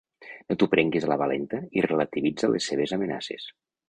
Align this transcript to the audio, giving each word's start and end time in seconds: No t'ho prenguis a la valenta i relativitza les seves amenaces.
No 0.51 0.55
t'ho 0.61 0.67
prenguis 0.69 1.03
a 1.07 1.11
la 1.11 1.17
valenta 1.21 1.59
i 1.79 1.83
relativitza 1.87 2.49
les 2.55 2.71
seves 2.71 2.95
amenaces. 2.99 3.47